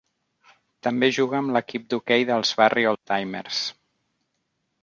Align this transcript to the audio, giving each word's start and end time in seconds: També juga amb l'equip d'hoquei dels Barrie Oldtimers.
També 0.87 1.09
juga 1.17 1.37
amb 1.41 1.53
l'equip 1.57 1.85
d'hoquei 1.93 2.27
dels 2.31 2.57
Barrie 2.63 2.89
Oldtimers. 2.95 3.63